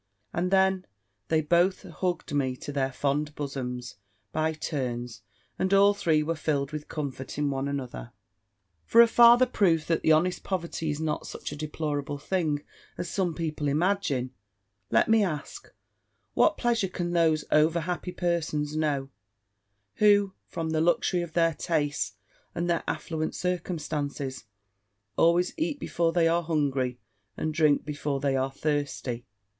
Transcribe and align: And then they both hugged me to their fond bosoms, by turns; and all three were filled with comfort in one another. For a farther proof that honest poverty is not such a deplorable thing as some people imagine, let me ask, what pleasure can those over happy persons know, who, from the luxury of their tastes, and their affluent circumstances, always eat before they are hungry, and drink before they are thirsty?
And 0.33 0.49
then 0.49 0.87
they 1.27 1.41
both 1.41 1.83
hugged 1.83 2.33
me 2.33 2.55
to 2.55 2.71
their 2.71 2.91
fond 2.91 3.35
bosoms, 3.35 3.97
by 4.31 4.51
turns; 4.53 5.21
and 5.59 5.71
all 5.75 5.93
three 5.93 6.23
were 6.23 6.33
filled 6.35 6.71
with 6.71 6.87
comfort 6.87 7.37
in 7.37 7.51
one 7.51 7.67
another. 7.67 8.11
For 8.83 9.01
a 9.01 9.05
farther 9.07 9.45
proof 9.45 9.85
that 9.85 10.03
honest 10.11 10.41
poverty 10.43 10.89
is 10.89 10.99
not 10.99 11.27
such 11.27 11.51
a 11.51 11.55
deplorable 11.55 12.17
thing 12.17 12.63
as 12.97 13.11
some 13.11 13.35
people 13.35 13.67
imagine, 13.67 14.31
let 14.89 15.07
me 15.07 15.23
ask, 15.23 15.71
what 16.33 16.57
pleasure 16.57 16.87
can 16.89 17.11
those 17.11 17.45
over 17.51 17.81
happy 17.81 18.11
persons 18.11 18.75
know, 18.75 19.09
who, 19.97 20.33
from 20.47 20.71
the 20.71 20.81
luxury 20.81 21.21
of 21.21 21.33
their 21.33 21.53
tastes, 21.53 22.15
and 22.55 22.67
their 22.67 22.83
affluent 22.87 23.35
circumstances, 23.35 24.45
always 25.15 25.53
eat 25.57 25.79
before 25.79 26.11
they 26.11 26.27
are 26.27 26.41
hungry, 26.41 26.97
and 27.37 27.53
drink 27.53 27.85
before 27.85 28.19
they 28.19 28.35
are 28.35 28.51
thirsty? 28.51 29.27